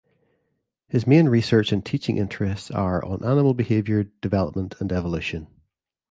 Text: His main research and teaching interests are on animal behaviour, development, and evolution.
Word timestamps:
His 0.87 1.05
main 1.05 1.29
research 1.29 1.71
and 1.71 1.85
teaching 1.85 2.17
interests 2.17 2.71
are 2.71 3.05
on 3.05 3.23
animal 3.23 3.53
behaviour, 3.53 4.05
development, 4.05 4.73
and 4.79 4.91
evolution. 4.91 5.45